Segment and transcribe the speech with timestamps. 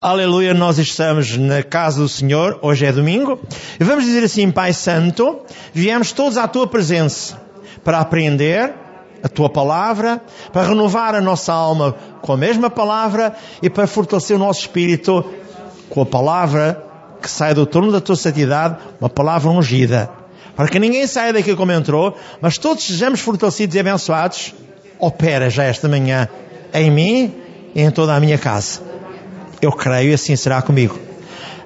[0.00, 3.40] Aleluia, nós estamos na casa do Senhor, hoje é domingo,
[3.80, 5.40] e vamos dizer assim, Pai Santo,
[5.72, 7.36] viemos todos à Tua presença
[7.82, 8.72] para aprender
[9.24, 10.22] a Tua palavra,
[10.52, 15.24] para renovar a nossa alma com a mesma palavra e para fortalecer o nosso espírito
[15.90, 16.80] com a palavra
[17.20, 20.08] que sai do trono da Tua santidade, uma palavra ungida.
[20.54, 24.54] Para que ninguém saia daqui como entrou, mas todos sejamos fortalecidos e abençoados,
[25.00, 26.28] opera já esta manhã
[26.72, 27.34] em mim
[27.74, 28.97] e em toda a minha casa.
[29.60, 30.98] Eu creio e assim será comigo.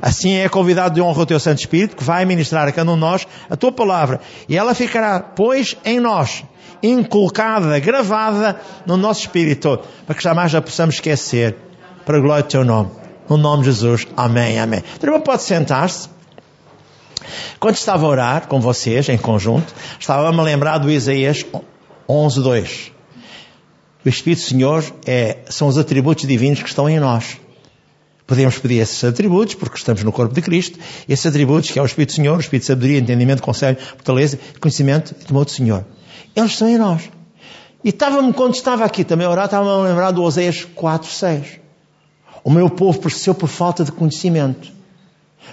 [0.01, 2.95] Assim é convidado de honra o teu Santo Espírito, que vai ministrar a cada um
[2.95, 4.21] de nós a tua palavra.
[4.49, 6.43] E ela ficará, pois, em nós,
[6.83, 11.57] inculcada, gravada no nosso espírito, para que jamais a possamos esquecer.
[12.05, 12.91] Para a glória do teu nome.
[13.29, 14.09] No nome de Jesus.
[14.17, 14.83] Amém, amém.
[15.01, 16.09] O irmão pode sentar-se.
[17.61, 21.47] Quando estava a orar com vocês, em conjunto, estava-me a lembrar do Isaías
[22.09, 22.93] 11, 2.
[24.05, 27.37] O Espírito do Senhor é, são os atributos divinos que estão em nós.
[28.27, 31.85] Podemos pedir esses atributos, porque estamos no corpo de Cristo, esses atributos que é o
[31.85, 35.85] Espírito do Senhor, o Espírito de sabedoria, entendimento, conselho, fortaleza, conhecimento e temor do Senhor.
[36.35, 37.03] Eles estão em nós.
[37.85, 41.61] E estava-me, quando estava aqui também a orar, estava-me a lembrar do Oséias 4, 6.
[42.45, 44.71] O meu povo pereceu por falta de conhecimento.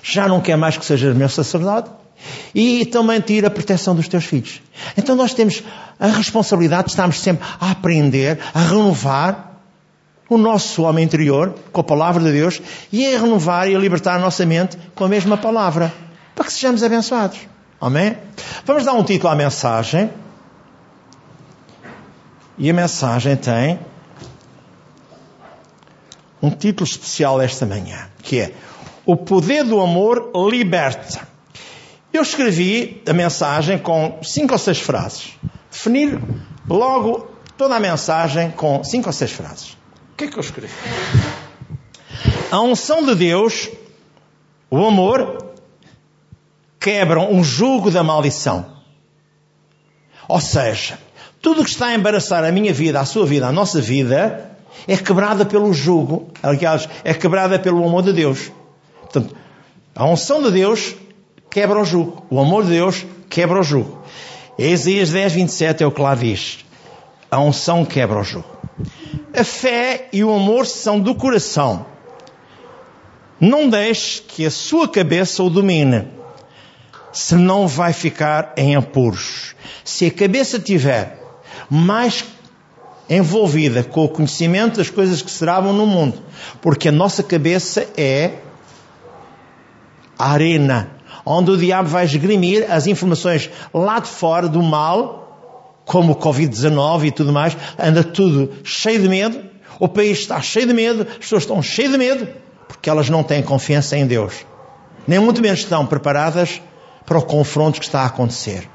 [0.04, 1.90] Já não quer mais que sejas meu sacerdote.
[2.54, 4.62] E também tira a proteção dos teus filhos.
[4.98, 5.64] Então nós temos
[6.00, 9.49] a responsabilidade de estarmos sempre a aprender, a renovar
[10.30, 14.16] o nosso homem interior com a palavra de Deus e a renovar e a libertar
[14.16, 15.92] a nossa mente com a mesma palavra,
[16.36, 17.40] para que sejamos abençoados.
[17.82, 18.16] Amém?
[18.64, 20.12] Vamos dar um título à mensagem.
[22.58, 23.80] E a mensagem tem
[26.42, 28.54] um título especial esta manhã, que é
[29.06, 31.28] O poder do amor liberta.
[32.12, 35.34] Eu escrevi a mensagem com cinco ou seis frases.
[35.72, 36.20] Definir
[36.68, 39.80] logo toda a mensagem com cinco ou seis frases
[40.20, 40.74] que é que eu escrevi?
[42.52, 43.70] A unção de Deus,
[44.70, 45.54] o amor,
[46.78, 48.66] quebram um jugo da maldição.
[50.28, 51.00] Ou seja,
[51.42, 54.98] tudo que está a embaraçar a minha vida, a sua vida, a nossa vida, é
[54.98, 58.52] quebrada pelo jugo, aliás, é quebrada pelo amor de Deus.
[59.00, 59.34] Portanto,
[59.96, 60.96] a unção de Deus
[61.50, 62.26] quebra o jugo.
[62.30, 64.04] O amor de Deus quebra o jugo.
[64.58, 66.66] Isaías 10, 27 é o que lá diz.
[67.32, 68.59] A unção quebra o jugo.
[69.36, 71.86] A fé e o amor são do coração.
[73.40, 76.08] Não deixe que a sua cabeça o domine,
[77.12, 79.56] senão vai ficar em apuros.
[79.84, 81.18] Se a cabeça tiver
[81.70, 82.26] mais
[83.10, 86.22] envolvida com o conhecimento das coisas que se no mundo,
[86.62, 88.34] porque a nossa cabeça é
[90.18, 95.29] a arena onde o diabo vai esgrimir as informações lá de fora do mal
[95.90, 99.42] como o Covid-19 e tudo mais, anda tudo cheio de medo,
[99.80, 102.28] o país está cheio de medo, as pessoas estão cheias de medo,
[102.68, 104.46] porque elas não têm confiança em Deus.
[105.08, 106.62] Nem muito menos estão preparadas
[107.08, 108.70] para o confronto que está a acontecer.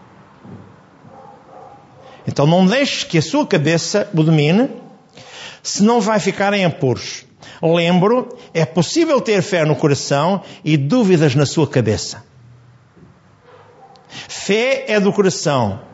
[2.26, 4.68] Então não deixe que a sua cabeça o domine,
[5.62, 7.24] senão vai ficar em apuros.
[7.62, 12.24] Lembro, é possível ter fé no coração e dúvidas na sua cabeça.
[14.08, 15.93] Fé é do coração,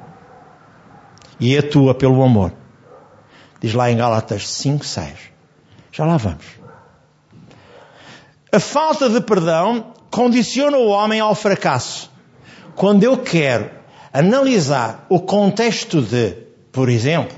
[1.41, 2.53] e atua pelo amor.
[3.61, 5.13] Diz lá em Gálatas 5, 6.
[5.93, 6.45] Já lá vamos.
[8.53, 12.11] A falta de perdão condiciona o homem ao fracasso.
[12.75, 13.71] Quando eu quero
[14.13, 16.37] analisar o contexto de,
[16.73, 17.37] por exemplo,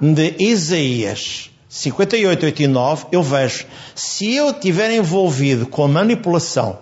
[0.00, 6.78] de Isaías 58, 8 e 9, eu vejo, se eu estiver envolvido com a manipulação,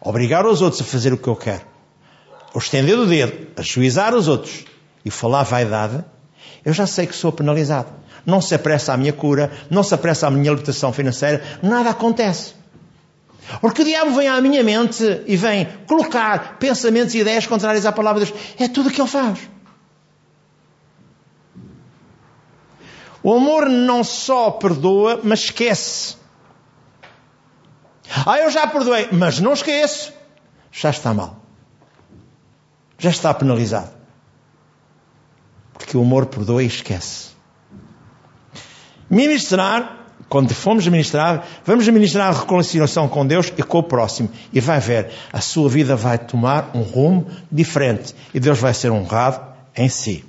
[0.00, 1.62] obrigar os outros a fazer o que eu quero,
[2.52, 4.64] ou estender o dedo, a juizar os outros,
[5.04, 6.04] e falar vaidade,
[6.64, 7.88] eu já sei que sou penalizado.
[8.24, 12.54] Não se apressa a minha cura, não se apressa a minha libertação financeira, nada acontece.
[13.60, 17.92] Porque o diabo vem à minha mente e vem colocar pensamentos e ideias contrárias à
[17.92, 18.44] palavra de Deus.
[18.58, 19.38] É tudo o que ele faz.
[23.22, 26.16] O amor não só perdoa, mas esquece.
[28.26, 30.12] Ah, eu já perdoei, mas não esqueço.
[30.70, 31.38] Já está mal.
[32.98, 33.93] Já está penalizado.
[35.94, 37.28] Porque o amor perdoa e esquece.
[39.08, 44.28] Ministrar, quando fomos ministrar, vamos ministrar a reconciliação com Deus e com o próximo.
[44.52, 48.12] E vai ver, a sua vida vai tomar um rumo diferente.
[48.34, 49.40] E Deus vai ser honrado
[49.76, 50.24] em si.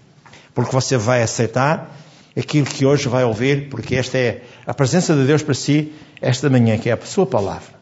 [0.53, 1.89] Porque você vai aceitar
[2.37, 5.91] aquilo que hoje vai ouvir, porque esta é a presença de Deus para si,
[6.21, 7.73] esta manhã, que é a sua palavra.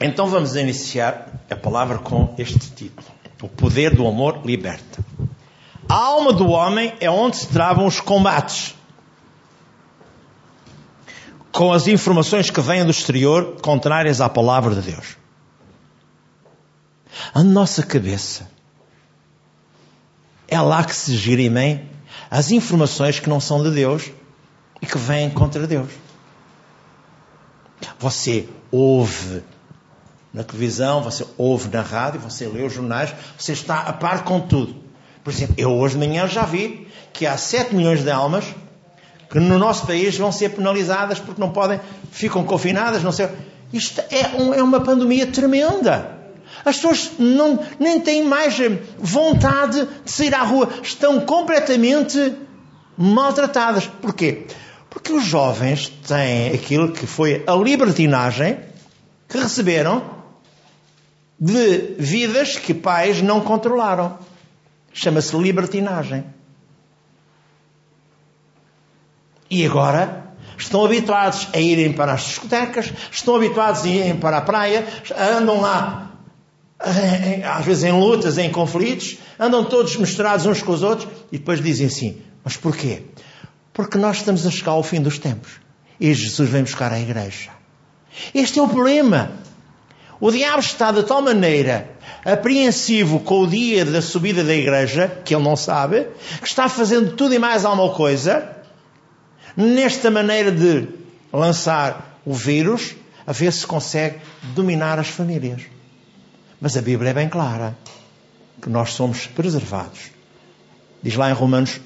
[0.00, 3.21] Então vamos iniciar a palavra com este título.
[3.42, 5.04] O poder do amor liberta.
[5.88, 8.74] A alma do homem é onde se travam os combates.
[11.52, 15.18] com as informações que vêm do exterior contrárias à palavra de Deus.
[17.34, 18.50] A nossa cabeça
[20.48, 21.88] é lá que se girimem
[22.30, 24.10] as informações que não são de Deus
[24.80, 25.90] e que vêm contra Deus.
[27.98, 29.42] Você ouve
[30.32, 34.40] na televisão, você ouve na rádio, você lê os jornais, você está a par com
[34.40, 34.74] tudo.
[35.22, 38.44] Por exemplo, eu hoje de manhã já vi que há 7 milhões de almas
[39.30, 41.80] que no nosso país vão ser penalizadas porque não podem,
[42.10, 43.28] ficam confinadas, não sei.
[43.72, 46.18] Isto é, um, é uma pandemia tremenda.
[46.64, 48.56] As pessoas não, nem têm mais
[48.98, 50.68] vontade de sair à rua.
[50.82, 52.34] Estão completamente
[52.96, 53.86] maltratadas.
[53.86, 54.46] Porquê?
[54.90, 58.58] Porque os jovens têm aquilo que foi a libertinagem
[59.26, 60.21] que receberam
[61.42, 64.16] de vidas que pais não controlaram.
[64.92, 66.24] Chama-se libertinagem.
[69.50, 74.40] E agora estão habituados a irem para as discotecas, estão habituados a irem para a
[74.40, 74.86] praia,
[75.36, 76.12] andam lá,
[76.78, 81.38] eh, às vezes em lutas, em conflitos, andam todos misturados uns com os outros e
[81.38, 83.02] depois dizem assim: Mas porquê?
[83.72, 85.54] Porque nós estamos a chegar ao fim dos tempos
[85.98, 87.50] e Jesus vem buscar a igreja.
[88.32, 89.32] Este é o problema.
[90.22, 91.90] O diabo está de tal maneira
[92.24, 96.06] apreensivo com o dia da subida da igreja, que ele não sabe,
[96.40, 98.56] que está fazendo tudo e mais alguma coisa,
[99.56, 100.86] nesta maneira de
[101.32, 102.94] lançar o vírus,
[103.26, 104.20] a ver se consegue
[104.54, 105.62] dominar as famílias.
[106.60, 107.76] Mas a Bíblia é bem clara
[108.62, 110.12] que nós somos preservados.
[111.02, 111.80] Diz lá em Romanos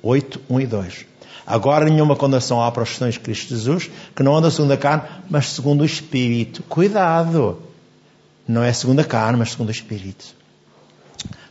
[0.00, 1.06] 8, 1 e 2.
[1.44, 5.08] Agora nenhuma condenação há para os que Cristo Jesus, que não anda segundo a carne,
[5.28, 6.62] mas segundo o Espírito.
[6.68, 7.69] Cuidado!
[8.50, 10.24] Não é segundo a carne, mas segundo o Espírito.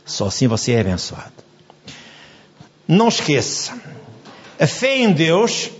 [0.04, 1.32] Só assim você é abençoado.
[2.86, 3.72] Não esqueça,
[4.58, 5.70] a fé em Deus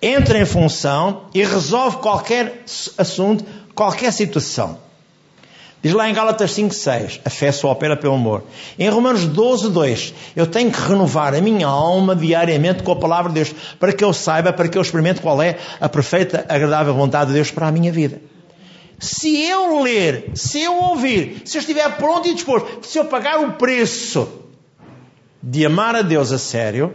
[0.00, 2.62] entra em função e resolve qualquer
[2.96, 4.78] assunto, qualquer situação.
[5.82, 8.44] Diz lá em Gálatas 5,6, a fé só opera pelo amor.
[8.78, 13.32] Em Romanos 12, 2, eu tenho que renovar a minha alma diariamente com a palavra
[13.32, 16.94] de Deus, para que eu saiba, para que eu experimente qual é a perfeita, agradável
[16.94, 18.20] vontade de Deus para a minha vida.
[18.98, 23.40] Se eu ler, se eu ouvir, se eu estiver pronto e disposto, se eu pagar
[23.40, 24.28] o preço
[25.42, 26.94] de amar a Deus a sério,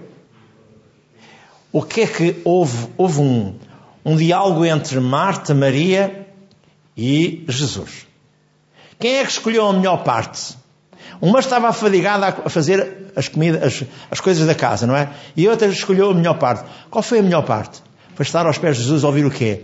[1.72, 2.88] o que é que houve?
[2.98, 3.56] Houve um,
[4.04, 6.28] um diálogo entre Marta, Maria
[6.98, 8.08] e Jesus.
[9.00, 10.58] Quem é que escolheu a melhor parte?
[11.22, 15.10] Uma estava afadigada a fazer as, comidas, as, as coisas da casa, não é?
[15.38, 16.68] E outra escolheu a melhor parte.
[16.90, 17.82] Qual foi a melhor parte?
[18.16, 19.64] Foi estar aos pés de Jesus a ouvir o quê?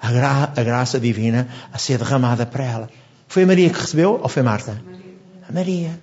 [0.00, 2.90] A, gra a graça divina a ser derramada para ela.
[3.28, 4.80] Foi a Maria que recebeu ou foi Marta?
[5.48, 5.98] A Maria.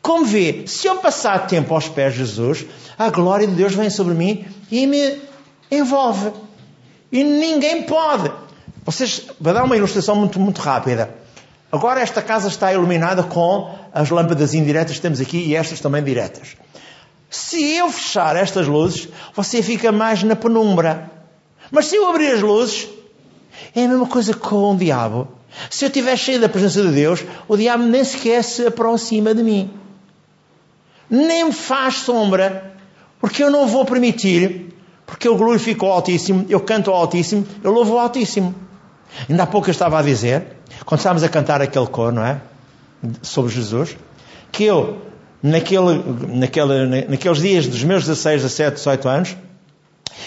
[0.00, 2.66] Como vê, se eu passar tempo aos pés de Jesus,
[2.98, 5.20] a glória de Deus vem sobre mim e me
[5.70, 6.32] envolve.
[7.10, 8.30] E ninguém pode.
[8.84, 11.14] Vocês, vou dar uma ilustração muito, muito rápida.
[11.70, 16.02] Agora esta casa está iluminada com as lâmpadas indiretas que temos aqui e estas também
[16.02, 16.56] diretas.
[17.28, 21.10] Se eu fechar estas luzes, você fica mais na penumbra.
[21.70, 22.88] Mas se eu abrir as luzes,
[23.74, 25.28] é a mesma coisa com o diabo.
[25.70, 29.42] Se eu estiver cheio da presença de Deus, o diabo nem sequer se aproxima de
[29.42, 29.70] mim.
[31.10, 32.74] Nem me faz sombra,
[33.20, 34.74] porque eu não vou permitir,
[35.06, 38.54] porque eu glorifico o Altíssimo, eu canto ao Altíssimo, eu louvo o Altíssimo.
[39.28, 40.44] Ainda há pouco eu estava a dizer,
[40.84, 42.40] quando estávamos a cantar aquele cor, não é?
[43.22, 43.96] Sobre Jesus,
[44.52, 44.98] que eu,
[45.42, 49.36] naquele, naquele, naqueles dias dos meus 16, 17, 18 anos,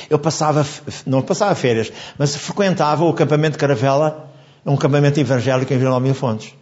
[0.09, 0.65] eu passava,
[1.05, 4.31] não passava férias, mas frequentava o acampamento de Caravela,
[4.65, 6.53] um acampamento evangélico em Vila Mil Fontes.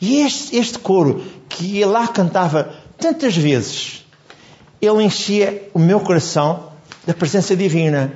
[0.00, 4.04] E este, este coro, que lá cantava tantas vezes,
[4.80, 6.70] ele enchia o meu coração
[7.06, 8.12] da presença divina,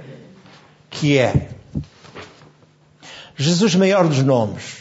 [0.88, 1.48] que é
[3.36, 4.80] Jesus maior dos nomes.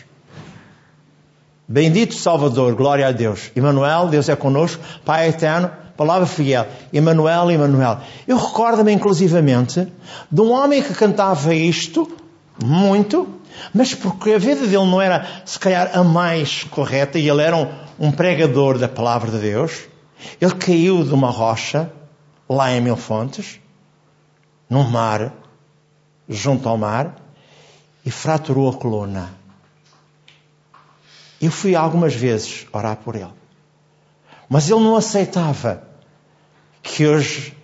[1.68, 3.52] Bendito Salvador, glória a Deus.
[3.56, 6.66] Emmanuel, Deus é conosco, Pai eterno, Palavra fiel.
[6.94, 8.00] Emanuel, Emanuel.
[8.26, 9.86] Eu recordo-me inclusivamente
[10.32, 12.10] de um homem que cantava isto
[12.64, 13.28] muito,
[13.74, 17.58] mas porque a vida dele não era, se calhar, a mais correta, e ele era
[17.58, 17.68] um,
[18.00, 19.90] um pregador da palavra de Deus,
[20.40, 21.92] ele caiu de uma rocha,
[22.48, 23.60] lá em Mil Fontes,
[24.70, 25.34] num mar,
[26.30, 27.14] junto ao mar,
[28.06, 29.32] e fraturou a coluna.
[31.42, 33.34] Eu fui algumas vezes orar por ele.
[34.48, 35.89] Mas ele não aceitava
[36.82, 37.56] que hoje,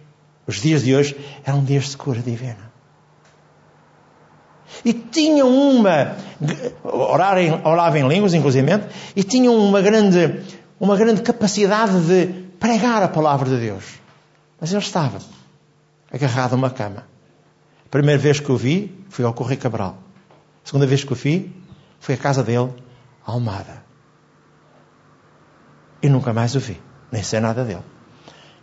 [0.47, 2.71] os dias de hoje, eram dias de cura divina.
[4.83, 6.15] E tinham uma,
[6.83, 8.67] orar em, orava em línguas, inclusive,
[9.15, 10.43] e tinham uma grande,
[10.79, 12.27] uma grande capacidade de
[12.59, 13.83] pregar a palavra de Deus.
[14.59, 15.19] Mas ele estava
[16.11, 17.05] agarrado a uma cama.
[17.89, 19.97] primeira vez que o vi, fui ao Correio Cabral.
[20.63, 21.53] A segunda vez que o vi,
[21.99, 22.73] foi à casa dele,
[23.25, 23.83] Almada.
[26.01, 26.79] E nunca mais o vi,
[27.11, 27.83] nem sei nada dele.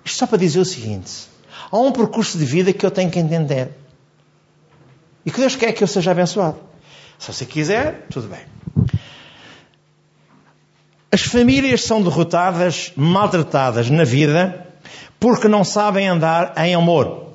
[0.05, 1.29] Isto só para dizer o seguinte:
[1.71, 3.71] há um percurso de vida que eu tenho que entender.
[5.25, 6.59] E que Deus quer que eu seja abençoado.
[7.19, 8.41] Se você quiser, tudo bem.
[11.11, 14.67] As famílias são derrotadas, maltratadas na vida,
[15.21, 17.33] porque não sabem andar em amor.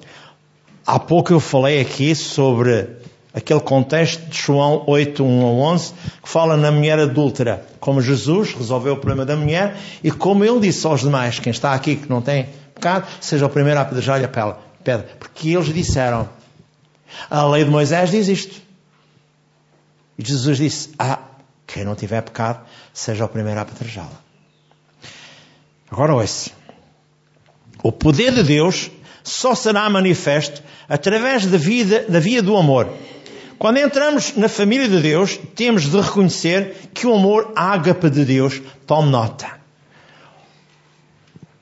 [0.86, 2.90] Há pouco eu falei aqui sobre
[3.38, 8.54] aquele contexto de João 8, 1 a 11, que fala na mulher adúltera, como Jesus
[8.54, 12.10] resolveu o problema da mulher e como ele disse aos demais, quem está aqui que
[12.10, 14.28] não tem pecado, seja o primeiro a apedrejar-lhe a
[14.84, 15.08] pedra.
[15.20, 16.28] Porque eles disseram,
[17.30, 18.60] a lei de Moisés diz isto.
[20.18, 21.20] E Jesus disse, ah,
[21.68, 24.20] quem não tiver pecado, seja o primeiro a apedrejá-la.
[25.92, 26.50] Agora ouça.
[27.84, 28.90] O poder de Deus
[29.24, 32.92] só será manifesto através da vida, da via do amor.
[33.58, 38.62] Quando entramos na família de Deus, temos de reconhecer que o amor ágape de Deus
[38.86, 39.58] tome nota.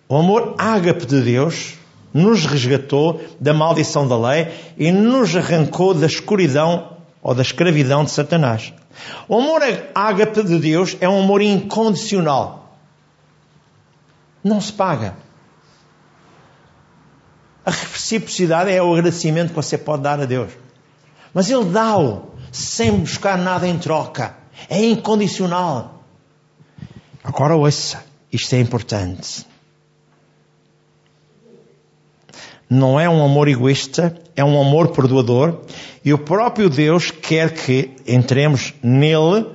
[0.10, 1.76] O amor ágape de Deus
[2.14, 4.48] nos resgatou da maldição da lei
[4.78, 8.74] e nos arrancou da escuridão ou da escravidão de Satanás.
[9.28, 9.62] O amor
[9.94, 12.78] ágape de Deus é um amor incondicional.
[14.44, 15.16] Não se paga.
[17.66, 20.65] A reciprocidade é o agradecimento que você pode dar a Deus.
[21.36, 24.38] Mas Ele dá-o sem buscar nada em troca.
[24.70, 26.02] É incondicional.
[27.22, 28.02] Agora ouça,
[28.32, 29.46] isto é importante.
[32.70, 35.60] Não é um amor egoísta, é um amor perdoador
[36.06, 39.46] e o próprio Deus quer que entremos nele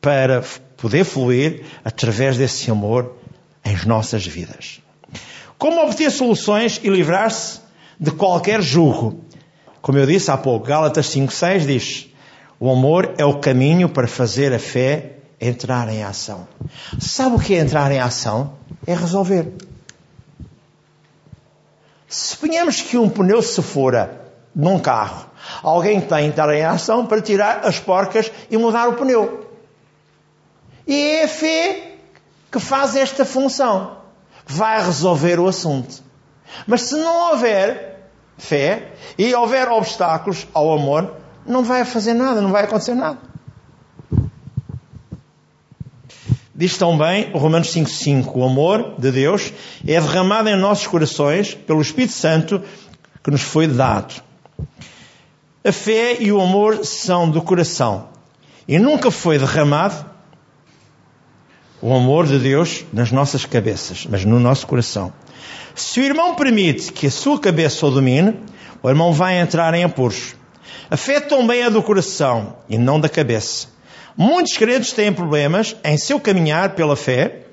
[0.00, 0.42] para
[0.76, 3.16] poder fluir através desse amor
[3.64, 4.80] em nossas vidas.
[5.56, 7.60] Como obter soluções e livrar-se
[8.00, 9.29] de qualquer julgo?
[9.82, 12.08] Como eu disse há pouco, Gálatas 5,6 diz:
[12.58, 16.46] O amor é o caminho para fazer a fé entrar em ação.
[16.98, 18.54] Sabe o que é entrar em ação?
[18.86, 19.52] É resolver.
[22.08, 24.20] Suponhamos que um pneu se fora
[24.54, 25.30] num carro.
[25.62, 29.48] Alguém tem que entrar em ação para tirar as porcas e mudar o pneu.
[30.86, 31.94] E é a fé
[32.50, 34.00] que faz esta função
[34.50, 36.02] vai resolver o assunto.
[36.66, 37.89] Mas se não houver
[38.40, 41.14] fé e houver obstáculos ao amor,
[41.46, 43.18] não vai fazer nada, não vai acontecer nada.
[46.54, 49.52] Diz também Romanos 5,5: o amor de Deus
[49.86, 52.62] é derramado em nossos corações pelo Espírito Santo
[53.22, 54.22] que nos foi dado.
[55.64, 58.08] A fé e o amor são do coração
[58.66, 60.04] e nunca foi derramado
[61.82, 65.12] o amor de Deus nas nossas cabeças, mas no nosso coração.
[65.74, 68.34] Se o irmão permite que a sua cabeça o domine,
[68.82, 70.34] o irmão vai entrar em apuros.
[70.90, 73.68] A fé também é do coração e não da cabeça.
[74.16, 77.46] Muitos crentes têm problemas em seu caminhar pela fé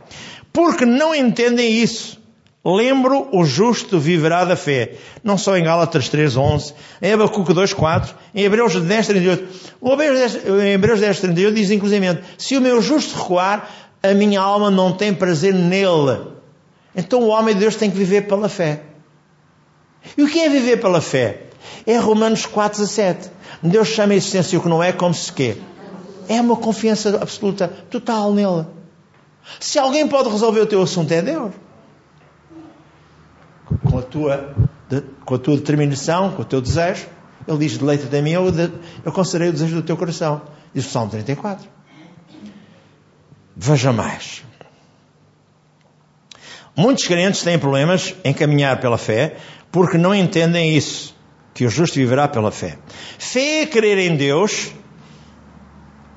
[0.52, 2.18] porque não entendem isso.
[2.66, 4.96] Lembro, o justo viverá da fé.
[5.24, 9.44] Não só em Gálatas 3.11, em Abacuque 2.4, em Hebreus 10.38.
[9.80, 13.70] O Hebreus 10.38 diz inclusive, se o meu justo recuar,
[14.04, 16.37] a minha alma não tem prazer nele.
[16.98, 18.82] Então o homem de Deus tem que viver pela fé.
[20.18, 21.44] E o que é viver pela fé?
[21.86, 23.30] É Romanos 4 a 7.
[23.62, 25.58] Deus chama a existência o que não é como se quer.
[26.28, 28.66] É uma confiança absoluta, total nele.
[29.60, 31.54] Se alguém pode resolver o teu assunto, é Deus.
[33.90, 34.56] Com a tua,
[35.24, 37.08] com a tua determinação, com o teu desejo.
[37.48, 38.46] Ele diz: Deleita-te a mim, eu,
[39.06, 40.42] eu considerei o desejo do teu coração.
[40.74, 41.70] Diz o Salmo 34.
[43.56, 44.47] Veja mais.
[46.78, 49.38] Muitos crentes têm problemas em caminhar pela fé
[49.72, 51.16] porque não entendem isso,
[51.52, 52.78] que o justo viverá pela fé.
[53.18, 54.72] Fé é crer em Deus,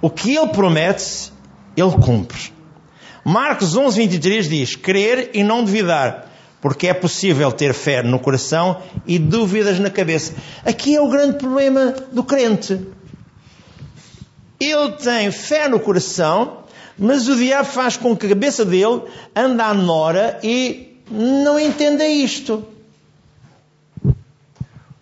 [0.03, 1.33] o que Ele promete,
[1.75, 2.53] Ele cumpre.
[3.25, 8.83] Marcos 11, 23 diz: crer e não duvidar, porque é possível ter fé no coração
[9.07, 10.35] e dúvidas na cabeça.
[10.63, 12.79] Aqui é o grande problema do crente.
[14.61, 16.60] Ele tem fé no coração,
[17.01, 19.01] mas o diabo faz com que a cabeça dele
[19.35, 22.63] ande à nora e não entenda isto.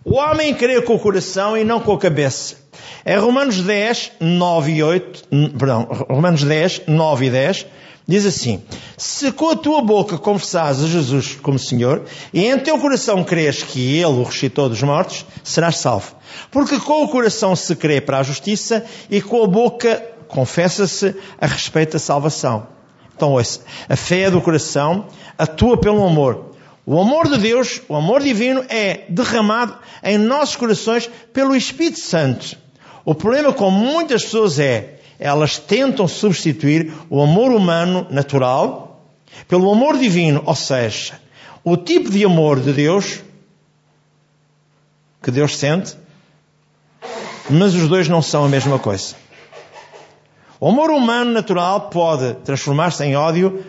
[0.03, 2.55] O homem crê com o coração e não com a cabeça.
[3.03, 5.23] É Romanos 10, 9 e 8,
[5.57, 7.65] perdão, Romanos 10, 9 e 10,
[8.07, 8.63] diz assim:
[8.97, 12.03] Se com a tua boca confessares a Jesus como Senhor,
[12.33, 16.15] e em teu coração crês que Ele o ressuscitou dos mortos, serás salvo.
[16.49, 21.45] Porque com o coração se crê para a justiça, e com a boca confessa-se a
[21.45, 22.67] respeito da salvação.
[23.13, 25.07] Então, ouça, a fé é do coração
[25.37, 26.53] atua pelo amor.
[26.85, 32.57] O amor de Deus, o amor divino, é derramado em nossos corações pelo Espírito Santo.
[33.03, 39.05] O problema com muitas pessoas é, elas tentam substituir o amor humano natural
[39.47, 41.19] pelo amor divino, ou seja,
[41.63, 43.21] o tipo de amor de Deus
[45.21, 45.95] que Deus sente,
[47.49, 49.15] mas os dois não são a mesma coisa.
[50.59, 53.63] O amor humano natural pode transformar-se em ódio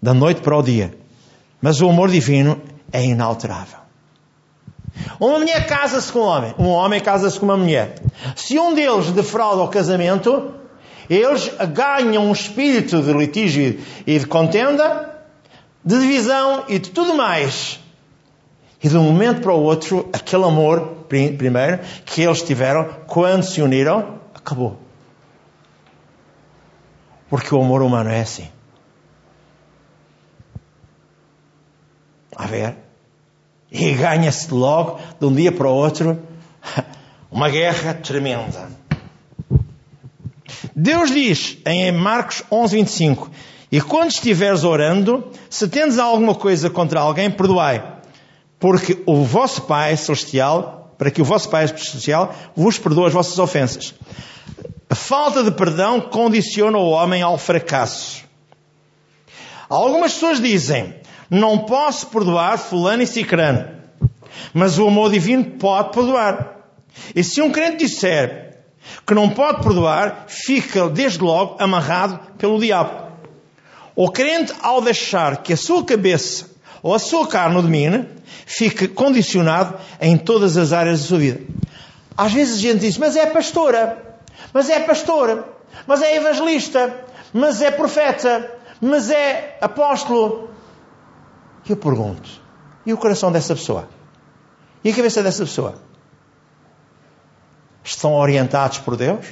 [0.00, 0.92] da noite para o dia.
[1.60, 2.60] Mas o amor divino
[2.92, 3.78] é inalterável.
[5.20, 6.54] Uma mulher casa-se com um homem.
[6.58, 7.94] Um homem casa-se com uma mulher.
[8.34, 10.52] Se um deles defrauda o casamento,
[11.08, 15.14] eles ganham um espírito de litígio e de contenda,
[15.84, 17.78] de divisão e de tudo mais.
[18.82, 23.62] E de um momento para o outro, aquele amor, primeiro, que eles tiveram, quando se
[23.62, 24.76] uniram, acabou.
[27.32, 28.46] Porque o amor humano é assim.
[32.36, 32.76] A ver?
[33.70, 36.22] E ganha-se logo, de um dia para o outro,
[37.32, 38.68] uma guerra tremenda.
[40.76, 43.30] Deus diz em Marcos 11, 25:
[43.72, 47.82] E quando estiveres orando, se tendes alguma coisa contra alguém, perdoai,
[48.60, 53.36] porque o vosso Pai Celestial, para que o vosso Pai Celestial vos perdoe as vossas
[53.36, 53.92] ofensas.
[54.88, 58.22] A falta de perdão condiciona o homem ao fracasso.
[59.68, 60.94] Algumas pessoas dizem:
[61.28, 63.68] não posso perdoar fulano e cicrano.
[64.54, 66.58] Mas o amor divino pode perdoar.
[67.16, 68.58] E se um crente disser
[69.04, 73.10] que não pode perdoar, fica desde logo amarrado pelo diabo.
[73.96, 76.51] O crente, ao deixar que a sua cabeça
[76.82, 78.08] ou a sua carne o domine,
[78.44, 81.40] fica condicionado em todas as áreas da sua vida.
[82.16, 84.20] Às vezes a gente diz, mas é pastora,
[84.52, 85.46] mas é pastora,
[85.86, 90.50] mas é evangelista, mas é profeta, mas é apóstolo.
[91.64, 92.28] E eu pergunto:
[92.84, 93.88] e o coração dessa pessoa?
[94.84, 95.76] E a cabeça dessa pessoa?
[97.84, 99.26] Estão orientados por Deus?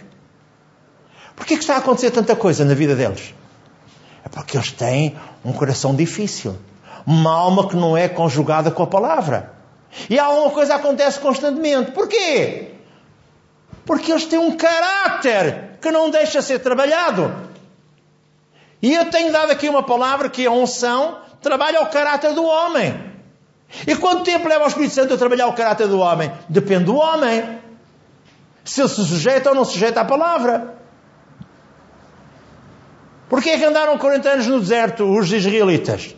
[1.34, 3.34] Por que está a acontecer tanta coisa na vida deles?
[4.24, 6.56] É porque eles têm um coração difícil.
[7.06, 9.52] Uma alma que não é conjugada com a palavra.
[10.08, 11.90] E alguma coisa acontece constantemente.
[11.92, 12.72] Porquê?
[13.84, 17.34] Porque eles têm um caráter que não deixa ser trabalhado.
[18.82, 22.44] E eu tenho dado aqui uma palavra que é a unção trabalha o caráter do
[22.44, 23.10] homem.
[23.86, 26.30] E quanto tempo leva o Espírito Santo a trabalhar o caráter do homem?
[26.48, 27.58] Depende do homem.
[28.64, 30.74] Se ele se sujeita ou não se sujeita à palavra.
[33.28, 36.14] Porquê é que andaram 40 anos no deserto os israelitas?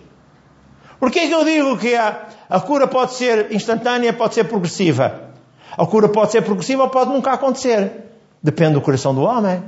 [1.03, 5.33] Porquê é que eu digo que a, a cura pode ser instantânea, pode ser progressiva?
[5.77, 8.05] A cura pode ser progressiva ou pode nunca acontecer.
[8.41, 9.65] Depende do coração do homem.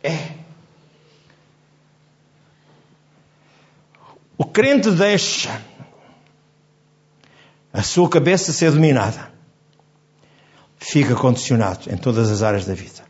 [0.00, 0.28] É.
[4.38, 5.60] O crente deixa
[7.72, 9.28] a sua cabeça ser dominada.
[10.76, 13.05] Fica condicionado em todas as áreas da vida.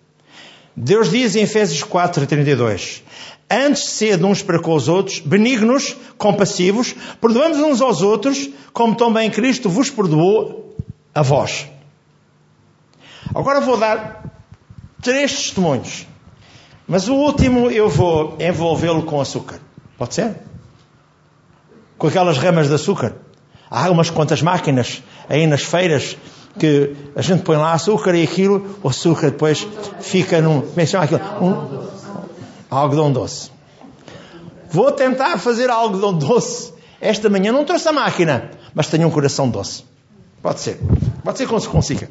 [0.77, 3.03] Deus diz em Efésios 4, 32:
[3.51, 9.31] Antes sede uns para com os outros, benignos, compassivos, perdoamos uns aos outros, como também
[9.31, 10.77] Cristo vos perdoou
[11.15, 11.67] a vós.
[13.35, 14.25] Agora vou dar
[15.01, 16.07] três testemunhos
[16.87, 19.59] mas o último eu vou envolvê-lo com açúcar.
[19.99, 20.37] Pode ser?
[21.99, 23.17] Com aquelas ramas de açúcar.
[23.69, 26.17] Há umas quantas máquinas aí nas feiras
[26.59, 29.66] que a gente põe lá açúcar e aquilo, o açúcar depois
[30.01, 30.61] fica num.
[30.61, 31.21] Como é que chama aquilo?
[31.40, 31.87] Um,
[32.71, 33.51] algodão doce.
[34.71, 37.53] Vou tentar fazer algodão doce esta manhã.
[37.53, 39.85] Não trouxe a máquina, mas tenho um coração doce.
[40.42, 40.81] Pode ser.
[41.23, 42.11] Pode ser que se consiga.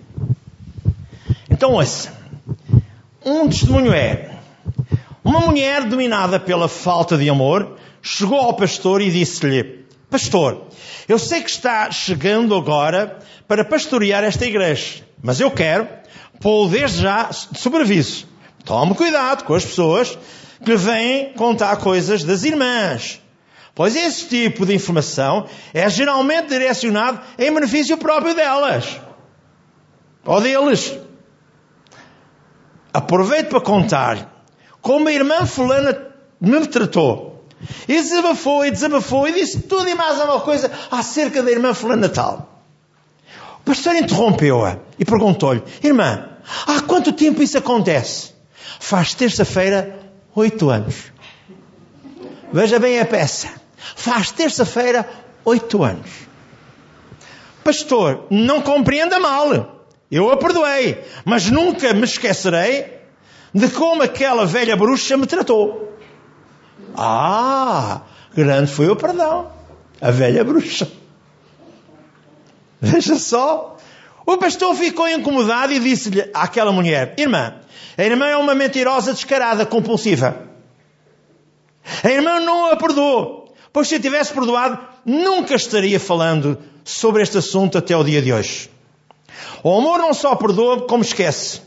[1.49, 2.13] Então, ouça.
[3.25, 4.37] Um testemunho é
[5.23, 10.67] uma mulher dominada pela falta de amor chegou ao pastor e disse-lhe: Pastor,
[11.07, 15.87] eu sei que está chegando agora para pastorear esta igreja, mas eu quero
[16.39, 18.27] pô-lo desde já de sobreviso.
[18.63, 20.17] Tome cuidado com as pessoas
[20.63, 23.21] que vêm contar coisas das irmãs.
[23.73, 28.99] Pois esse tipo de informação é geralmente direcionado em benefício próprio delas.
[30.23, 30.97] Ou deles.
[32.93, 34.45] Aproveito para contar
[34.81, 36.07] como a irmã fulana
[36.39, 37.34] me tratou.
[37.87, 42.09] E desabafou e desabafou e disse tudo e mais uma coisa acerca da irmã fulana
[42.09, 42.61] tal.
[43.59, 46.29] O pastor interrompeu-a e perguntou-lhe, irmã,
[46.67, 48.33] há quanto tempo isso acontece?
[48.79, 49.99] Faz terça-feira
[50.35, 50.95] oito anos.
[52.51, 53.49] Veja bem a peça.
[53.95, 55.07] Faz terça-feira
[55.43, 56.09] oito anos.
[57.63, 59.83] Pastor, não compreenda mal.
[60.11, 62.93] Eu a perdoei, mas nunca me esquecerei
[63.53, 65.97] de como aquela velha bruxa me tratou.
[66.97, 68.01] Ah,
[68.33, 69.51] grande foi o perdão.
[70.01, 70.87] A velha bruxa.
[72.81, 73.77] Veja só.
[74.25, 77.55] O pastor ficou incomodado e disse-lhe àquela mulher: Irmã,
[77.97, 80.35] a irmã é uma mentirosa descarada, compulsiva.
[82.03, 83.53] A irmã não a perdoou.
[83.71, 88.31] Pois se a tivesse perdoado, nunca estaria falando sobre este assunto até o dia de
[88.31, 88.69] hoje.
[89.63, 91.61] O amor não só perdoa, como esquece.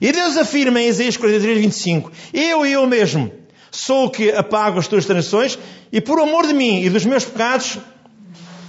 [0.00, 3.41] E Deus afirma em Isaías 43, 25: Eu e eu mesmo
[3.72, 5.58] sou o que apago as tuas transições,
[5.90, 7.78] e por amor de mim e dos meus pecados,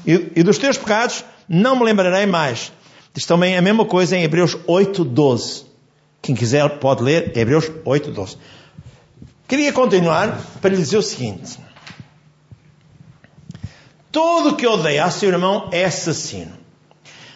[0.08, 2.72] e, e dos teus pecados, não me lembrarei mais.
[3.13, 5.66] Diz também a mesma coisa em Hebreus 8, 12.
[6.22, 8.38] Quem quiser pode ler Hebreus 8, 12.
[9.48, 11.60] Queria continuar para lhe dizer o seguinte:
[14.12, 16.54] Todo que odeia a seu irmão é assassino.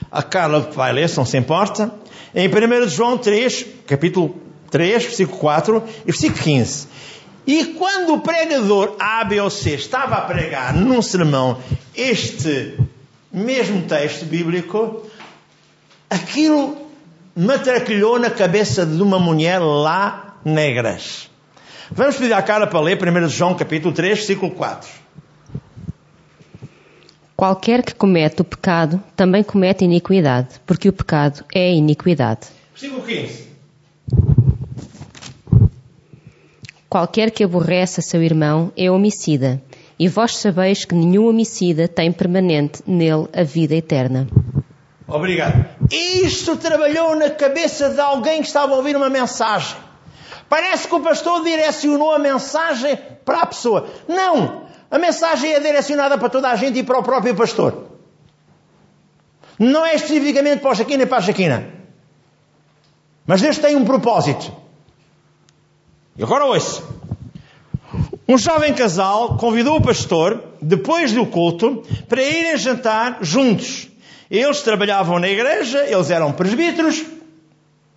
[0.10, 1.92] A Carla vai ler, se não se importa,
[2.34, 4.36] em 1 João 3, capítulo
[4.72, 6.88] 3, versículo 4 e versículo 15.
[7.48, 11.62] E quando o pregador A, B ou C estava a pregar num sermão
[11.96, 12.78] este
[13.32, 15.10] mesmo texto bíblico,
[16.10, 16.78] aquilo
[17.34, 21.32] matraquilhou na cabeça de uma mulher lá negras.
[21.90, 24.90] Vamos pedir à cara para ler 1 João capítulo 3, versículo 4.
[27.34, 32.48] Qualquer que comete o pecado também comete iniquidade, porque o pecado é iniquidade.
[32.74, 33.47] Versículo 15.
[36.90, 39.62] Qualquer que aborrece a seu irmão é homicida,
[40.00, 44.26] e vós sabeis que nenhum homicida tem permanente nele a vida eterna.
[45.06, 45.66] Obrigado.
[45.92, 49.76] Isto trabalhou na cabeça de alguém que estava a ouvir uma mensagem.
[50.48, 53.88] Parece que o pastor direcionou a mensagem para a pessoa.
[54.08, 54.66] Não!
[54.90, 57.88] A mensagem é direcionada para toda a gente e para o próprio pastor.
[59.60, 61.68] Não é especificamente para o Jaquina e para a Jaquina.
[63.26, 64.67] Mas Deus tem um propósito.
[66.18, 66.82] E agora ouça.
[68.28, 73.88] Um jovem casal convidou o pastor, depois do culto, para irem jantar juntos.
[74.30, 77.06] Eles trabalhavam na igreja, eles eram presbíteros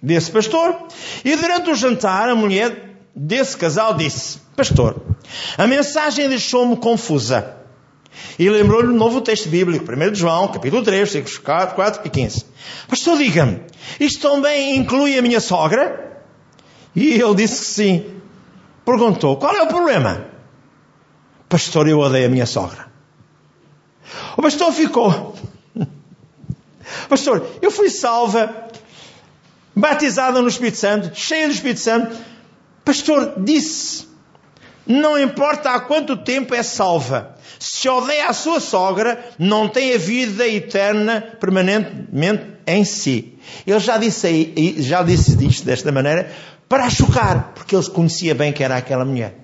[0.01, 0.77] desse pastor,
[1.25, 5.01] e durante o jantar a mulher desse casal disse: Pastor,
[5.59, 7.57] a mensagem deixou-me confusa.
[8.39, 12.45] E lembrou-lhe um novo texto bíblico, 1 João, capítulo 3, versículos 4, 4 e 15.
[12.89, 13.61] Pastor, diga-me,
[13.99, 16.20] isto também inclui a minha sogra?
[16.95, 18.21] E ele disse que sim.
[18.85, 20.27] Perguntou, qual é o problema?
[21.49, 22.87] Pastor, eu odeio a minha sogra.
[24.37, 25.35] O pastor ficou.
[27.09, 28.69] Pastor, eu fui salva,
[29.75, 32.17] batizada no Espírito Santo, cheia do Espírito Santo.
[32.85, 34.09] Pastor, disse,
[34.87, 37.37] não importa há quanto tempo é salva.
[37.59, 43.39] Se odeia a sua sogra, não tem a vida eterna permanentemente em si.
[43.67, 46.33] Ele já disse, já disse isto desta maneira
[46.71, 49.35] para a chocar, porque ele conhecia bem que era aquela mulher.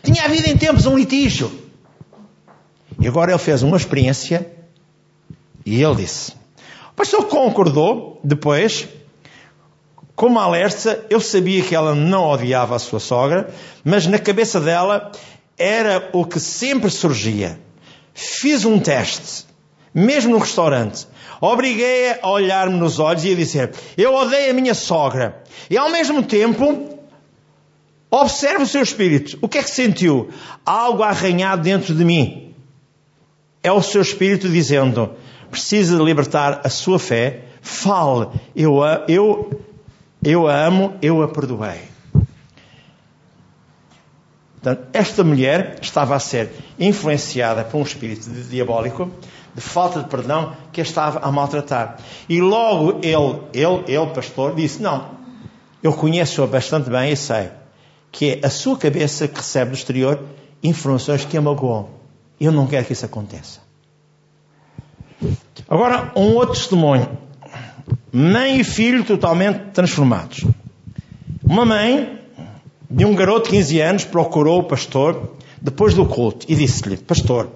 [0.00, 1.50] Tinha havido em tempos um litígio.
[3.00, 4.48] E agora ele fez uma experiência
[5.66, 6.30] e ele disse.
[6.92, 8.86] O pastor concordou depois
[10.14, 15.10] como alerta, eu sabia que ela não odiava a sua sogra, mas na cabeça dela
[15.58, 17.58] era o que sempre surgia.
[18.14, 19.46] Fiz um teste,
[19.92, 21.08] mesmo no restaurante.
[21.40, 25.42] Obriguei-a a olhar-me nos olhos e a dizer: Eu odeio a minha sogra.
[25.68, 26.98] E ao mesmo tempo,
[28.10, 29.38] observe o seu espírito.
[29.40, 30.30] O que é que sentiu?
[30.64, 32.54] Algo arranhado dentro de mim.
[33.62, 35.10] É o seu espírito dizendo:
[35.50, 37.44] Precisa de libertar a sua fé.
[37.60, 39.50] Fale, eu, eu
[40.24, 41.82] eu a amo, eu a perdoei.
[44.94, 49.10] Esta mulher estava a ser influenciada por um espírito diabólico
[49.54, 51.98] de falta de perdão que a estava a maltratar.
[52.28, 55.10] E logo ele, ele, ele, pastor, disse: Não,
[55.82, 57.50] eu conheço-a bastante bem e sei
[58.10, 60.20] que é a sua cabeça que recebe do exterior
[60.62, 61.88] informações que a magoam.
[62.40, 63.60] Eu não quero que isso aconteça.
[65.68, 67.08] Agora, um outro testemunho
[68.12, 70.44] mãe e filho totalmente transformados.
[71.42, 72.20] Uma mãe
[72.88, 77.48] de um garoto de 15 anos procurou o pastor depois do culto e disse-lhe: Pastor,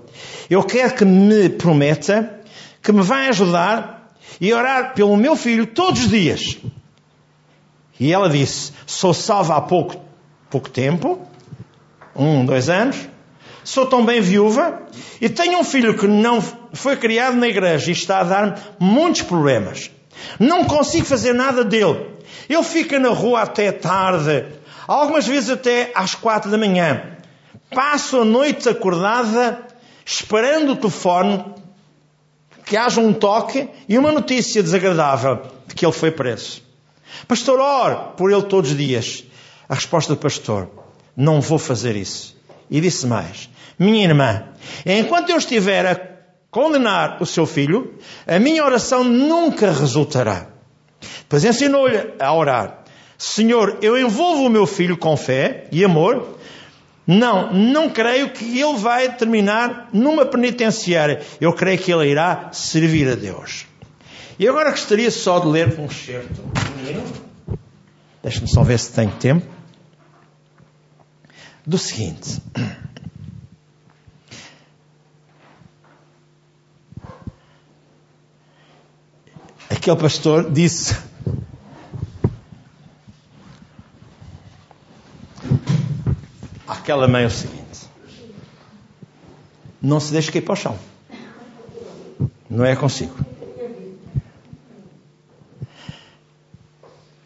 [0.49, 2.41] eu quero que me prometa
[2.83, 6.57] que me vai ajudar e orar pelo meu filho todos os dias.
[8.01, 10.03] E ela disse: Sou salva há pouco,
[10.49, 11.21] pouco tempo,
[12.17, 12.97] um, dois anos,
[13.63, 14.81] sou também viúva
[15.21, 16.41] e tenho um filho que não
[16.73, 19.91] foi criado na igreja e está a dar-me muitos problemas.
[20.41, 22.07] Não consigo fazer nada dele.
[22.49, 24.47] Ele fica na rua até tarde,
[24.87, 27.18] algumas vezes até às quatro da manhã.
[27.71, 29.67] Passo a noite acordada,
[30.05, 31.45] esperando o telefone,
[32.65, 36.63] que haja um toque e uma notícia desagradável de que ele foi preso.
[37.27, 39.25] Pastor, ore por ele todos os dias.
[39.69, 40.69] A resposta do pastor:
[41.17, 42.37] Não vou fazer isso.
[42.71, 44.45] E disse mais: Minha irmã,
[44.85, 46.01] enquanto eu estiver a
[46.51, 47.95] condenar o seu filho,
[48.27, 50.47] a minha oração nunca resultará.
[51.21, 52.85] Depois ensinou-lhe a orar:
[53.17, 56.38] Senhor, eu envolvo o meu filho com fé e amor.
[57.11, 61.23] Não, não creio que ele vai terminar numa penitenciária.
[61.41, 63.65] Eu creio que ele irá servir a Deus.
[64.39, 66.45] E agora gostaria só de ler um excerto.
[68.23, 69.47] Deixa-me só ver se tenho tempo.
[71.67, 72.43] Do seguinte.
[79.71, 81.08] Aquele pastor disse
[86.89, 87.87] àquela mãe o seguinte:
[89.83, 90.79] Não se deixe cair para o chão.
[92.49, 93.15] Não é consigo.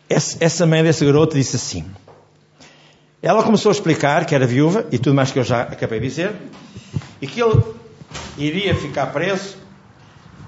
[0.09, 1.89] Essa mãe desse garoto disse assim.
[3.23, 6.09] Ela começou a explicar que era viúva e tudo mais que eu já acabei de
[6.09, 6.33] dizer,
[7.21, 7.63] e que ele
[8.37, 9.57] iria ficar preso.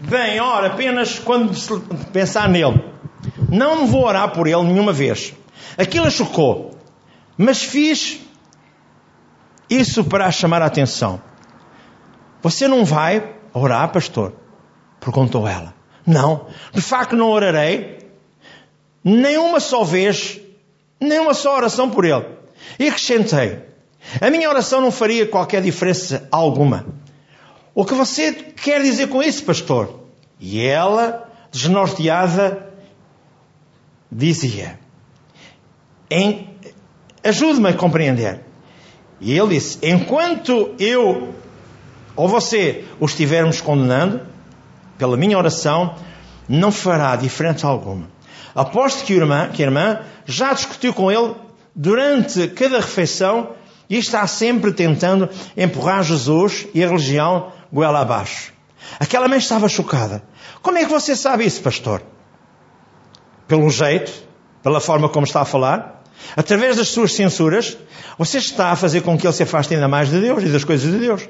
[0.01, 1.55] Bem, ora, apenas quando
[2.13, 2.83] pensar nele.
[3.49, 5.33] Não vou orar por ele nenhuma vez.
[5.79, 6.77] Aquilo a chocou.
[7.39, 8.24] Mas fiz
[9.69, 11.21] isso para chamar a atenção.
[12.43, 14.35] Você não vai orar, pastor?
[15.01, 15.75] Perguntou ela.
[16.07, 17.99] Não, de facto não orarei,
[19.03, 20.39] nenhuma só vez,
[21.01, 22.27] nenhuma só oração por ele.
[22.79, 23.63] E acrescentei:
[24.21, 26.87] a minha oração não faria qualquer diferença alguma.
[27.75, 30.01] O que você quer dizer com isso, pastor?
[30.39, 32.71] E ela, desnorteada,
[34.13, 34.79] dizia:
[37.23, 38.41] ajude-me a compreender.
[39.21, 41.35] E ele disse: Enquanto eu
[42.17, 44.21] ou você o estivermos condenando,
[44.97, 45.97] pela minha oração,
[46.49, 48.09] não fará diferença alguma.
[48.55, 51.35] Aposto que a irmã, que a irmã já discutiu com ele
[51.75, 53.51] durante cada refeição
[53.91, 58.53] e está sempre tentando empurrar Jesus e a religião goela abaixo.
[59.01, 60.23] Aquela mãe estava chocada.
[60.63, 62.03] Como é que você sabe isso, pastor?
[63.49, 64.13] Pelo jeito,
[64.63, 66.04] pela forma como está a falar,
[66.37, 67.77] através das suas censuras,
[68.19, 70.65] você está a fazer com que ele se afaste ainda mais de Deus e das
[70.65, 71.29] coisas de Deus.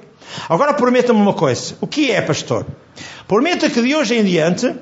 [0.48, 1.76] Agora prometa-me uma coisa.
[1.80, 2.66] O que é, pastor?
[3.26, 4.74] Prometa que de hoje em diante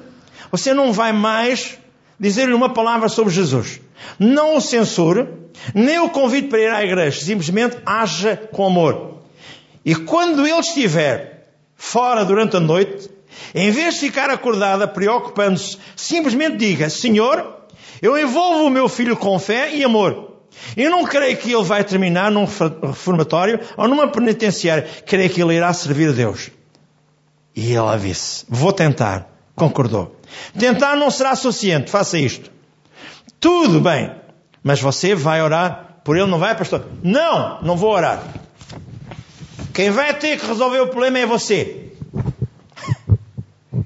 [0.50, 1.78] você não vai mais
[2.18, 3.80] dizer-lhe uma palavra sobre Jesus.
[4.18, 5.28] Não o censure,
[5.74, 7.24] nem o convide para ir à igreja.
[7.24, 9.22] Simplesmente haja com amor.
[9.84, 13.10] E quando ele estiver fora durante a noite,
[13.54, 17.62] em vez de ficar acordada, preocupando-se, simplesmente diga: Senhor,
[18.00, 20.32] eu envolvo o meu filho com fé e amor.
[20.76, 24.87] Eu não creio que ele vai terminar num reformatório ou numa penitenciária.
[25.06, 26.50] Creio que ele irá servir a Deus.
[27.54, 29.28] E ela disse: Vou tentar.
[29.54, 30.16] Concordou.
[30.58, 31.90] Tentar não será suficiente.
[31.90, 32.50] Faça isto.
[33.40, 34.12] Tudo bem.
[34.62, 36.87] Mas você vai orar por ele, não vai, pastor?
[37.02, 38.22] Não, não vou orar.
[39.72, 41.92] Quem vai ter que resolver o problema é você.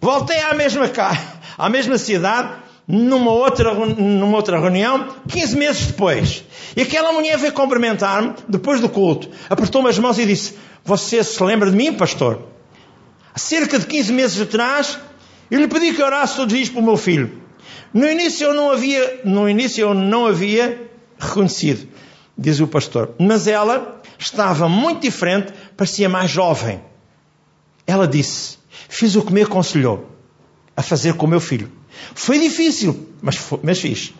[0.00, 2.52] Voltei à mesma casa, à mesma cidade,
[2.86, 6.44] numa outra, numa outra reunião, 15 meses depois.
[6.76, 11.42] E aquela mulher veio cumprimentar-me, depois do culto, apertou-me as mãos e disse, você se
[11.42, 12.44] lembra de mim, pastor?
[13.34, 14.98] Há cerca de 15 meses atrás,
[15.50, 17.42] eu lhe pedi que orasse todos os dias para o meu filho.
[17.92, 21.88] No início eu não havia, no início eu não havia reconhecido,
[22.36, 23.10] diz o pastor.
[23.18, 26.80] Mas ela estava muito diferente, parecia mais jovem.
[27.86, 30.17] Ela disse, fiz o que me aconselhou
[30.78, 31.72] a fazer com o meu filho.
[32.14, 34.14] Foi difícil, mas, foi, mas fiz.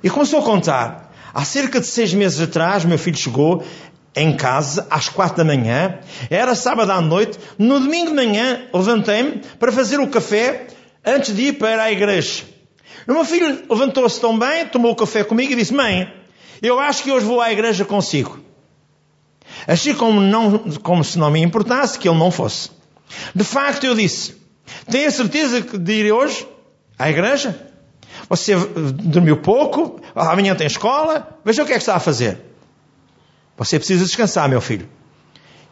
[0.00, 1.12] E começou a contar.
[1.34, 3.64] Há cerca de seis meses atrás, meu filho chegou
[4.14, 5.98] em casa às quatro da manhã.
[6.30, 7.36] Era sábado à noite.
[7.58, 10.68] No domingo de manhã, levantei-me para fazer o café
[11.04, 12.44] antes de ir para a igreja.
[13.08, 16.08] O meu filho levantou-se tão bem, tomou o café comigo e disse: Mãe,
[16.62, 18.38] eu acho que hoje vou à igreja consigo.
[19.66, 22.70] Achei como, não, como se não me importasse que ele não fosse.
[23.34, 24.41] De facto, eu disse:
[24.90, 26.46] Tenho a certeza de ir hoje?
[27.02, 27.58] à igreja?
[28.28, 30.00] Você dormiu pouco?
[30.14, 31.38] Amanhã tem escola?
[31.44, 32.38] Veja o que é que está a fazer.
[33.56, 34.88] Você precisa descansar, meu filho.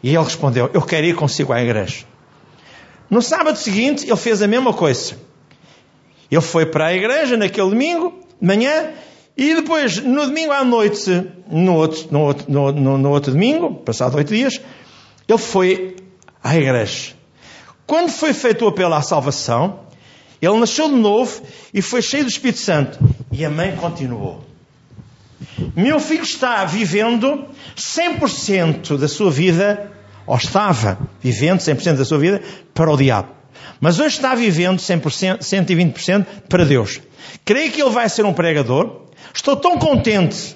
[0.03, 2.05] E ele respondeu: Eu quero ir consigo à igreja.
[3.09, 5.15] No sábado seguinte, ele fez a mesma coisa.
[6.29, 8.91] Ele foi para a igreja naquele domingo, de manhã,
[9.35, 11.09] e depois, no domingo à noite,
[11.47, 14.61] no outro, no outro, no, no, no outro domingo, passado oito dias,
[15.27, 15.95] ele foi
[16.43, 17.13] à igreja.
[17.91, 19.81] Quando foi feito o apelo à salvação,
[20.41, 21.41] ele nasceu de novo
[21.73, 22.97] e foi cheio do Espírito Santo.
[23.29, 24.45] E a mãe continuou.
[25.75, 29.91] Meu filho está vivendo 100% da sua vida,
[30.25, 32.41] ou estava vivendo 100% da sua vida,
[32.73, 33.27] para o diabo.
[33.81, 37.01] Mas hoje está vivendo 100%, 120% para Deus.
[37.43, 39.01] Creio que ele vai ser um pregador.
[39.33, 40.55] Estou tão contente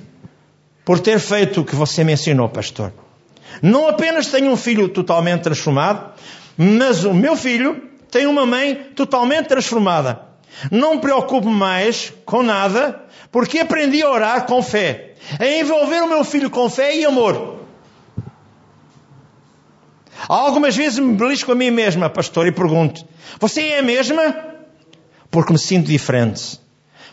[0.85, 2.93] por ter feito o que você me ensinou, pastor.
[3.61, 6.13] Não apenas tenho um filho totalmente transformado,
[6.57, 10.21] mas o meu filho tem uma mãe totalmente transformada.
[10.71, 16.07] Não me preocupo mais com nada, porque aprendi a orar com fé, a envolver o
[16.07, 17.55] meu filho com fé e amor.
[20.27, 23.05] Algumas vezes me belisco a mim mesma, pastor, e pergunto:
[23.39, 24.35] Você é a mesma?
[25.29, 26.59] Porque me sinto diferente.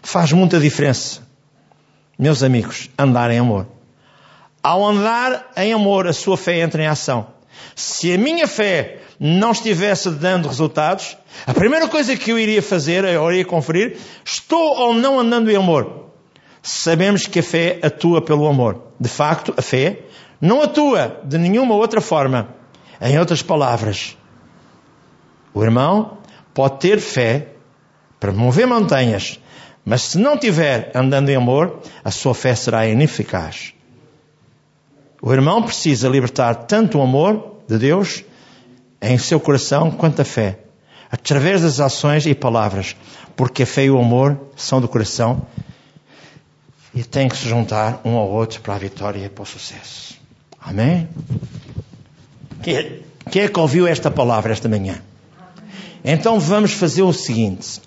[0.00, 1.20] Faz muita diferença.
[2.18, 3.66] Meus amigos, andar em amor.
[4.62, 7.26] Ao andar em amor, a sua fé entra em ação.
[7.74, 13.04] Se a minha fé não estivesse dando resultados, a primeira coisa que eu iria fazer,
[13.04, 16.10] eu iria conferir, estou ou não andando em amor.
[16.62, 18.82] Sabemos que a fé atua pelo amor.
[18.98, 20.00] De facto, a fé
[20.40, 22.48] não atua de nenhuma outra forma.
[23.00, 24.16] Em outras palavras,
[25.52, 26.18] o irmão
[26.54, 27.48] pode ter fé
[28.20, 29.40] para mover montanhas,
[29.84, 33.74] mas se não tiver andando em amor, a sua fé será ineficaz.
[35.24, 38.24] O irmão precisa libertar tanto o amor de Deus
[39.00, 40.58] em seu coração quanto a fé,
[41.08, 42.96] através das ações e palavras,
[43.36, 45.46] porque a fé e o amor são do coração
[46.92, 50.18] e têm que se juntar um ao outro para a vitória e para o sucesso.
[50.60, 51.08] Amém?
[53.30, 55.00] Quem é que ouviu esta palavra esta manhã?
[56.04, 57.80] Então vamos fazer o seguinte.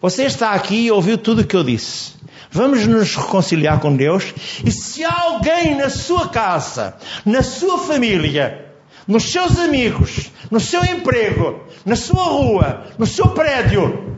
[0.00, 2.17] Você está aqui e ouviu tudo o que eu disse.
[2.50, 4.32] Vamos nos reconciliar com Deus.
[4.64, 8.66] E se alguém na sua casa, na sua família,
[9.06, 14.16] nos seus amigos, no seu emprego, na sua rua, no seu prédio,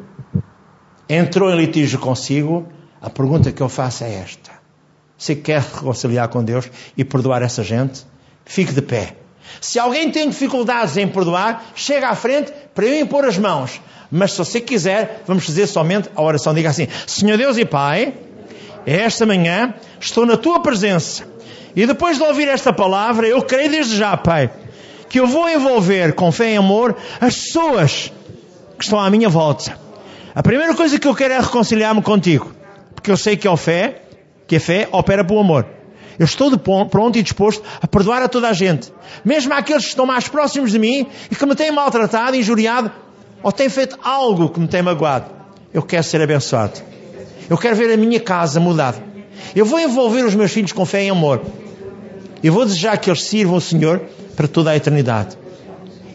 [1.08, 2.68] entrou em litígio consigo,
[3.00, 4.50] a pergunta que eu faço é esta:
[5.16, 8.04] Você quer reconciliar com Deus e perdoar essa gente?
[8.44, 9.16] Fique de pé.
[9.60, 13.80] Se alguém tem dificuldades em perdoar, chega à frente para eu impor as mãos.
[14.10, 16.52] Mas se você quiser, vamos fazer somente a oração.
[16.52, 18.12] Diga assim: Senhor Deus e Pai,
[18.84, 21.24] esta manhã estou na tua presença.
[21.76, 24.50] E depois de ouvir esta palavra, eu creio desde já, Pai,
[25.08, 28.12] que eu vou envolver com fé e amor as pessoas
[28.76, 29.78] que estão à minha volta.
[30.34, 32.52] A primeira coisa que eu quero é reconciliar-me contigo.
[32.94, 34.02] Porque eu sei que a fé,
[34.46, 35.66] que a fé opera pelo amor.
[36.18, 38.92] Eu estou pronto e disposto a perdoar a toda a gente.
[39.24, 42.92] Mesmo àqueles que estão mais próximos de mim e que me têm maltratado, injuriado,
[43.42, 45.30] ou têm feito algo que me tem magoado.
[45.72, 46.80] Eu quero ser abençoado.
[47.48, 49.02] Eu quero ver a minha casa mudada.
[49.54, 51.42] Eu vou envolver os meus filhos com fé e amor.
[52.42, 54.02] Eu vou desejar que eles sirvam o Senhor
[54.36, 55.36] para toda a eternidade.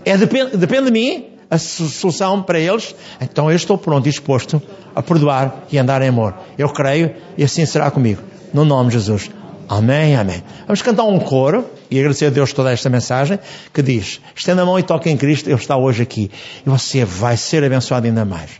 [0.03, 2.95] É, depende, depende de mim a solução para eles.
[3.19, 4.61] Então eu estou pronto e disposto
[4.95, 6.33] a perdoar e andar em amor.
[6.57, 8.21] Eu creio e assim será comigo.
[8.53, 9.29] No nome de Jesus.
[9.67, 10.43] Amém, amém.
[10.65, 13.39] Vamos cantar um coro e agradecer a Deus toda esta mensagem
[13.73, 16.31] que diz: estenda a mão e toque em Cristo, Ele está hoje aqui.
[16.65, 18.51] E você vai ser abençoado ainda mais.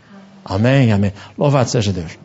[0.44, 1.12] Amém, amém.
[1.36, 2.18] Louvado seja Deus.